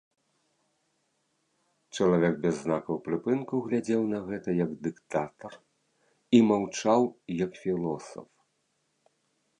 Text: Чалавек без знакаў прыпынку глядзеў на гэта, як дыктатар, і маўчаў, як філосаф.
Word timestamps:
Чалавек 1.97 2.35
без 2.45 2.55
знакаў 2.63 2.95
прыпынку 3.09 3.61
глядзеў 3.67 4.01
на 4.15 4.19
гэта, 4.29 4.49
як 4.65 4.71
дыктатар, 4.87 5.53
і 6.39 6.43
маўчаў, 6.53 7.01
як 7.45 7.51
філосаф. 7.63 8.29